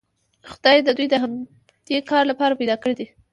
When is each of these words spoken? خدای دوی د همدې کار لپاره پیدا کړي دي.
خدای 0.51 0.77
دوی 0.87 1.07
د 1.09 1.13
همدې 1.23 1.97
کار 2.09 2.23
لپاره 2.31 2.59
پیدا 2.61 2.75
کړي 2.83 2.95
دي. 2.99 3.07